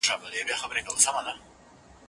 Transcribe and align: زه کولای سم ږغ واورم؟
زه 0.07 0.13
کولای 0.21 0.55
سم 0.61 0.71
ږغ 0.85 0.97
واورم؟ 1.05 1.39